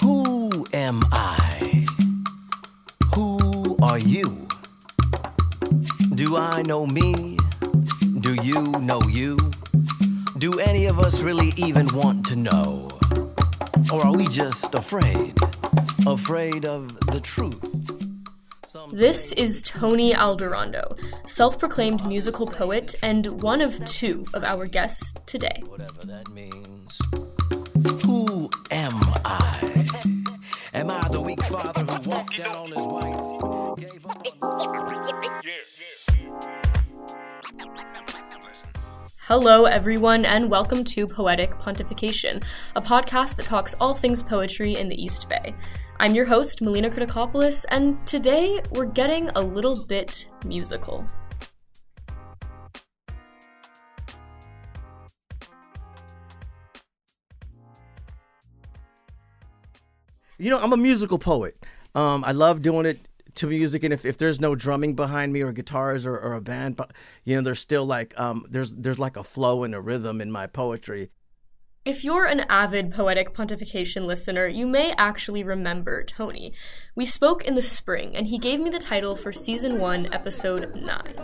[0.00, 1.86] Who am I?
[3.14, 4.46] Who are you?
[6.14, 7.36] Do I know me?
[8.20, 9.36] Do you know you?
[10.38, 12.88] Do any of us really even want to know?
[13.92, 15.34] Or are we just afraid?
[16.06, 17.58] Afraid of the truth?
[18.92, 20.96] This is Tony Alderondo,
[21.26, 25.60] self proclaimed musical poet and one of two of our guests today.
[25.66, 27.00] Whatever that means.
[28.70, 28.92] Am
[29.24, 29.86] I?
[30.74, 33.16] Am I the weak father who walked out on his wife?
[39.20, 42.44] Hello, everyone, and welcome to Poetic Pontification,
[42.76, 45.54] a podcast that talks all things poetry in the East Bay.
[45.98, 51.04] I'm your host, Melina Kritikopoulos, and today we're getting a little bit musical.
[60.38, 61.56] You know, I'm a musical poet.
[61.94, 62.98] Um, I love doing it
[63.36, 66.40] to music, and if, if there's no drumming behind me or guitars or, or a
[66.40, 66.92] band, but
[67.24, 70.30] you know, there's still like um, there's there's like a flow and a rhythm in
[70.30, 71.10] my poetry.
[71.86, 76.52] If you're an avid Poetic Pontification listener, you may actually remember Tony.
[76.96, 80.74] We spoke in the spring, and he gave me the title for season one, episode
[80.74, 81.14] nine.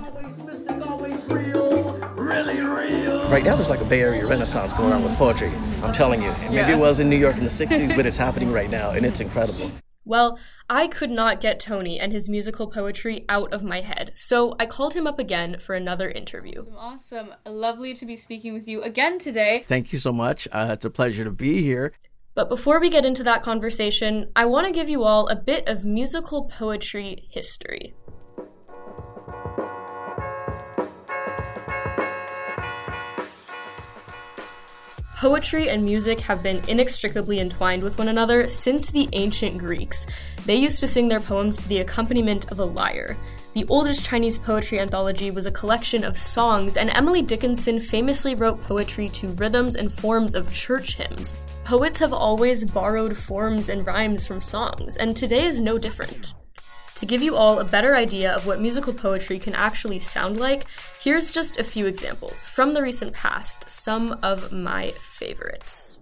[2.32, 5.50] Right now, there's like a Bay Area Renaissance going on with poetry.
[5.82, 6.70] I'm telling you, maybe Yeah.
[6.72, 9.20] it was in New York in the '60s, but it's happening right now, and it's
[9.20, 9.70] incredible.
[10.04, 10.38] Well,
[10.68, 14.66] I could not get Tony and his musical poetry out of my head, so I
[14.66, 16.64] called him up again for another interview.
[16.76, 17.34] Awesome.
[17.46, 19.64] Lovely to be speaking with you again today.
[19.68, 20.48] Thank you so much.
[20.50, 21.92] Uh, it's a pleasure to be here.
[22.34, 25.68] But before we get into that conversation, I want to give you all a bit
[25.68, 27.94] of musical poetry history.
[35.22, 40.04] Poetry and music have been inextricably entwined with one another since the ancient Greeks.
[40.46, 43.16] They used to sing their poems to the accompaniment of a lyre.
[43.54, 48.64] The oldest Chinese poetry anthology was a collection of songs, and Emily Dickinson famously wrote
[48.64, 51.34] poetry to rhythms and forms of church hymns.
[51.64, 56.34] Poets have always borrowed forms and rhymes from songs, and today is no different.
[57.02, 60.66] To give you all a better idea of what musical poetry can actually sound like,
[61.00, 65.98] here's just a few examples from the recent past, some of my favorites.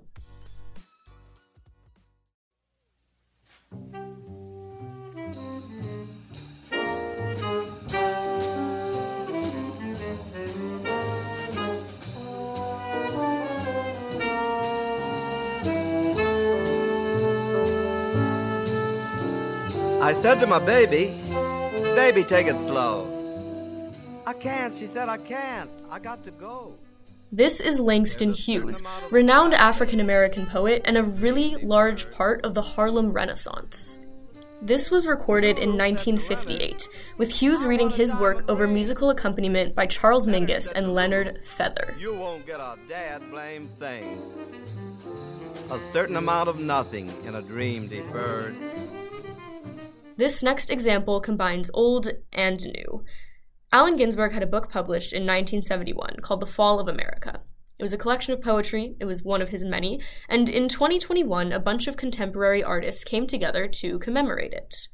[20.00, 21.14] I said to my baby,
[21.94, 23.06] Baby, take it slow.
[24.26, 25.70] I can't, she said, I can't.
[25.90, 26.72] I got to go.
[27.30, 32.62] This is Langston Hughes, renowned African American poet and a really large part of the
[32.62, 33.98] Harlem Renaissance.
[34.62, 36.88] This was recorded in 1958,
[37.18, 41.94] with Hughes reading his work over musical accompaniment by Charles Mingus and Leonard Feather.
[41.98, 44.18] You won't get a dad blame thing.
[45.70, 48.56] A certain amount of nothing in a dream deferred.
[50.20, 53.04] This next example combines old and new.
[53.72, 57.40] Allen Ginsberg had a book published in 1971 called The Fall of America.
[57.78, 59.98] It was a collection of poetry, it was one of his many,
[60.28, 64.88] and in 2021, a bunch of contemporary artists came together to commemorate it.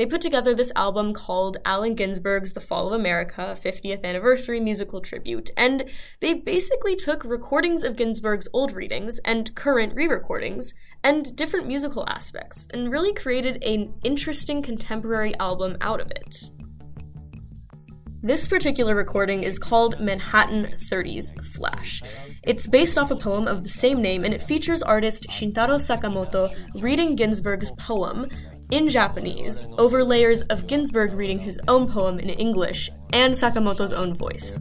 [0.00, 5.02] They put together this album called Allen Ginsberg's The Fall of America 50th Anniversary Musical
[5.02, 5.84] Tribute, and
[6.20, 10.72] they basically took recordings of Ginsberg's old readings and current re recordings
[11.04, 16.34] and different musical aspects, and really created an interesting contemporary album out of it.
[18.22, 22.02] This particular recording is called Manhattan 30s Flash.
[22.42, 26.54] It's based off a poem of the same name and it features artist Shintaro Sakamoto
[26.82, 28.28] reading Ginsberg's poem
[28.70, 34.14] in Japanese over layers of Ginsberg reading his own poem in English and Sakamoto's own
[34.14, 34.58] voice.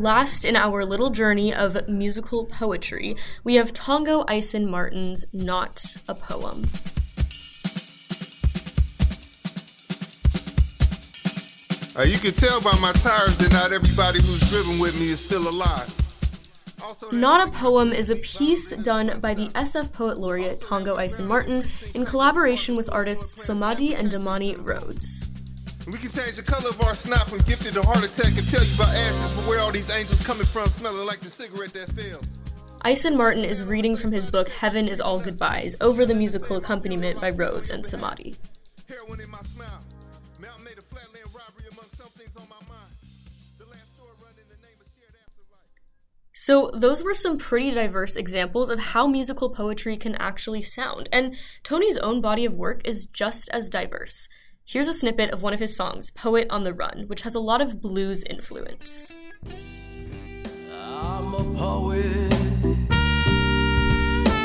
[0.00, 6.14] Last in our little journey of musical poetry, we have Tongo Eisen Martin's Not a
[6.14, 6.66] Poem.
[11.94, 15.20] Uh, you can tell by my tires that not everybody who's driven with me is
[15.20, 15.94] still alive.
[16.82, 21.26] Also, Not a Poem is a piece done by the SF Poet Laureate Tongo Eisen
[21.26, 25.26] Martin in collaboration with artists Somadi and Damani Rhodes.
[25.90, 28.62] We can change the color of our snot from gifted to heart attack and tell
[28.62, 31.90] you about ashes, but where all these angels coming from smelling like the cigarette that
[31.90, 32.24] failed.
[32.82, 37.20] Eisen Martin is reading from his book Heaven is All Goodbyes over the musical accompaniment
[37.20, 38.36] by Rhodes and Samadi.
[38.88, 39.80] Heroin in my smile.
[40.38, 42.94] Mountain made a flatland robbery among some things on my mind.
[43.58, 45.70] The last store run in the name of shared afterlife.
[46.32, 51.34] So, those were some pretty diverse examples of how musical poetry can actually sound, and
[51.64, 54.28] Tony's own body of work is just as diverse.
[54.72, 57.40] Here's a snippet of one of his songs, Poet on the Run, which has a
[57.40, 59.12] lot of blues influence.
[60.72, 62.32] I'm a poet.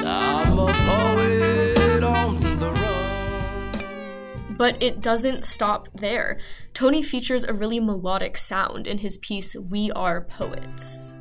[0.03, 4.55] I'm a poet on the run.
[4.57, 6.39] But it doesn't stop there.
[6.73, 11.13] Tony features a really melodic sound in his piece We Are Poets.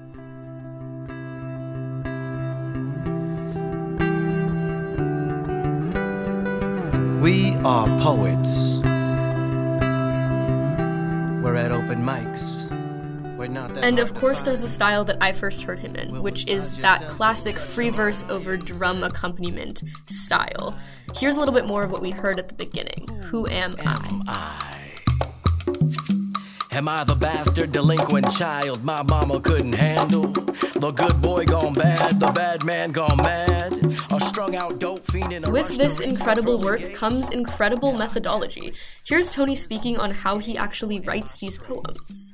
[7.21, 8.81] We are poets.
[11.55, 12.69] We're at open mics.
[13.75, 16.79] That And of course, there's the style that I first heard him in, which is
[16.79, 20.77] that classic free verse over drum accompaniment style.
[21.15, 24.23] Here's a little bit more of what we heard at the beginning Who am I?
[24.27, 24.81] I.
[26.73, 30.33] Am I the bastard delinquent child my mama couldn't handle?
[30.33, 33.81] The good boy gone bad, the bad man gone mad.
[34.45, 37.95] A strung out dope fiend in a With to this incredible work pearly comes incredible
[37.95, 38.75] methodology.
[39.03, 42.33] Here's Tony speaking on how he actually writes these poems.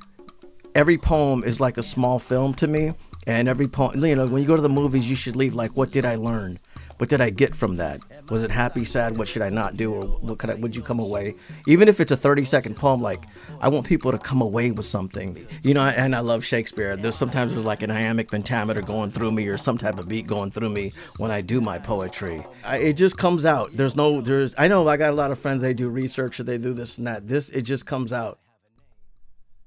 [0.75, 2.93] every poem is like a small film to me
[3.27, 5.71] and every poem you know when you go to the movies you should leave like
[5.71, 6.59] what did i learn
[7.01, 7.99] what did i get from that?
[8.29, 9.17] Was it happy sad?
[9.17, 9.91] What should i not do?
[9.91, 11.33] Or what could i would you come away?
[11.65, 13.25] Even if it's a 30 second poem like
[13.59, 15.47] i want people to come away with something.
[15.63, 16.95] You know and i love shakespeare.
[16.95, 20.27] There's sometimes there's like an iambic pentameter going through me or some type of beat
[20.27, 22.45] going through me when i do my poetry.
[22.63, 23.71] I, it just comes out.
[23.73, 26.43] There's no there's i know i got a lot of friends they do research or
[26.43, 27.27] they do this and that.
[27.27, 28.37] This it just comes out.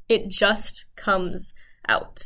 [0.09, 1.53] It just comes
[1.89, 2.21] out.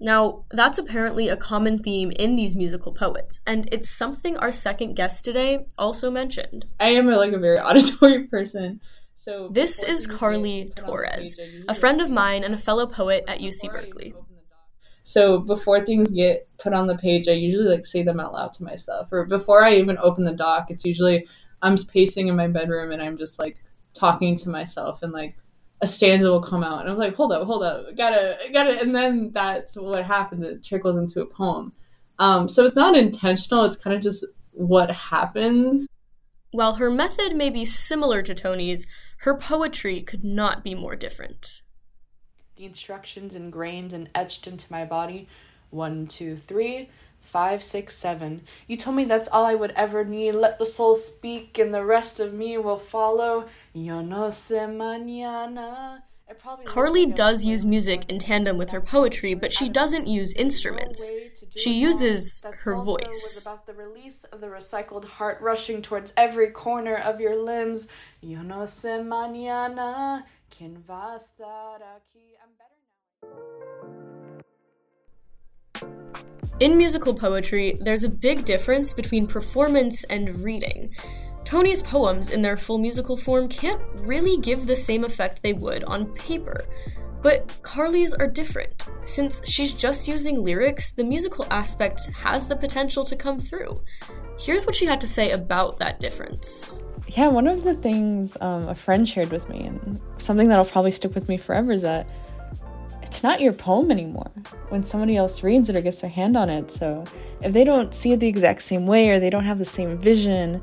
[0.00, 4.94] Now, that's apparently a common theme in these musical poets, and it's something our second
[4.94, 6.64] guest today also mentioned.
[6.78, 8.80] I am like a very auditory person.
[9.16, 12.10] So This is Carly get put on the Torres, page, I usually a friend of
[12.10, 14.12] mine and a fellow poet at UC before I even Berkeley.
[14.12, 14.58] open the doc.
[15.02, 18.52] So before things get put on the page, I usually like say them out loud
[18.54, 19.08] to myself.
[19.10, 21.26] Or before I even open the doc, it's usually
[21.62, 23.56] I'm pacing in my bedroom and I'm just like
[23.92, 25.36] talking to myself and like
[25.80, 28.94] a stanza will come out and I'm like, hold up, hold up, gotta, gotta, and
[28.94, 30.44] then that's what happens.
[30.44, 31.72] It trickles into a poem.
[32.18, 33.64] Um, so it's not intentional.
[33.64, 35.86] It's kind of just what happens.
[36.50, 38.86] While her method may be similar to Tony's,
[39.18, 41.62] her poetry could not be more different.
[42.56, 45.28] the instructions ingrained and etched into my body.
[45.70, 46.88] One, two, three,
[47.28, 48.42] five, six, seven.
[48.66, 50.32] You told me that's all I would ever need.
[50.32, 53.46] Let the soul speak, and the rest of me will follow.
[53.74, 56.02] Yo no sé mañana.
[56.66, 60.06] Carly looked like I does use music in tandem with her poetry, but she doesn't
[60.06, 61.10] use instruments.
[61.56, 63.46] She uses her voice.
[63.46, 67.88] About the release of the recycled heart rushing towards every corner of your limbs.
[68.20, 70.24] Yo no sé mañana.
[70.50, 72.36] Quien va a estar aquí?
[72.42, 72.76] I'm better
[76.12, 76.27] now.
[76.60, 80.94] In musical poetry, there's a big difference between performance and reading.
[81.44, 85.84] Tony's poems, in their full musical form, can't really give the same effect they would
[85.84, 86.66] on paper.
[87.22, 88.86] But Carly's are different.
[89.04, 93.80] Since she's just using lyrics, the musical aspect has the potential to come through.
[94.38, 96.82] Here's what she had to say about that difference.
[97.08, 100.92] Yeah, one of the things um, a friend shared with me, and something that'll probably
[100.92, 102.06] stick with me forever, is that
[103.08, 104.30] it's not your poem anymore
[104.68, 106.70] when somebody else reads it or gets their hand on it.
[106.70, 107.06] So
[107.40, 109.96] if they don't see it the exact same way or they don't have the same
[109.96, 110.62] vision,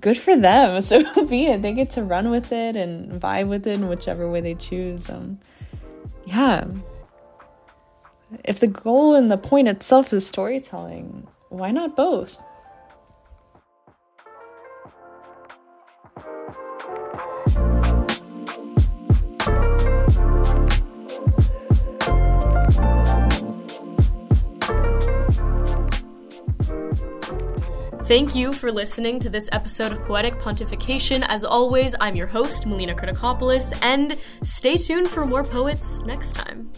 [0.00, 0.82] good for them.
[0.82, 1.62] So be it.
[1.62, 5.08] They get to run with it and vibe with it in whichever way they choose.
[5.08, 5.38] Um,
[6.26, 6.64] yeah.
[8.44, 12.42] If the goal and the point itself is storytelling, why not both?
[28.06, 31.24] Thank you for listening to this episode of Poetic Pontification.
[31.26, 36.70] As always, I'm your host, Melina Kritikopoulos, and stay tuned for more poets next time.